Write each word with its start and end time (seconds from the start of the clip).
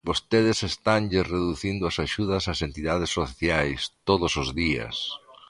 Vostedes 0.09 0.59
estanlles 0.71 1.29
reducindo 1.35 1.83
as 1.85 1.97
axudas 2.05 2.43
ás 2.51 2.59
entidades 2.67 3.11
sociais 3.19 3.79
todos 4.09 4.31
os 4.41 4.47
días. 4.61 4.95